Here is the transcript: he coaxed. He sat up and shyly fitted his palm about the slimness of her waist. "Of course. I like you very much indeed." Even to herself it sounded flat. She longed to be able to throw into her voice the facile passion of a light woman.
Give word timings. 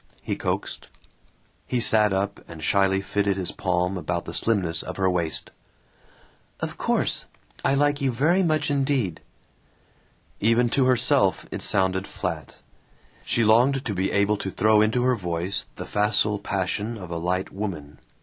he 0.23 0.35
coaxed. 0.35 0.87
He 1.67 1.79
sat 1.79 2.11
up 2.11 2.43
and 2.47 2.63
shyly 2.63 3.01
fitted 3.01 3.37
his 3.37 3.51
palm 3.51 3.99
about 3.99 4.25
the 4.25 4.33
slimness 4.33 4.81
of 4.81 4.97
her 4.97 5.07
waist. 5.07 5.51
"Of 6.59 6.75
course. 6.79 7.25
I 7.63 7.75
like 7.75 8.01
you 8.01 8.11
very 8.11 8.41
much 8.41 8.71
indeed." 8.71 9.21
Even 10.39 10.71
to 10.71 10.85
herself 10.85 11.45
it 11.51 11.61
sounded 11.61 12.07
flat. 12.07 12.57
She 13.23 13.43
longed 13.43 13.85
to 13.85 13.93
be 13.93 14.11
able 14.11 14.37
to 14.37 14.49
throw 14.49 14.81
into 14.81 15.03
her 15.03 15.15
voice 15.15 15.67
the 15.75 15.85
facile 15.85 16.39
passion 16.39 16.97
of 16.97 17.11
a 17.11 17.17
light 17.17 17.53
woman. 17.53 17.99